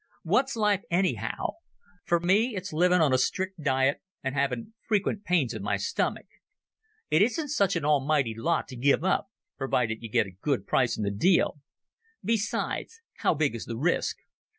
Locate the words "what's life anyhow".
0.23-1.57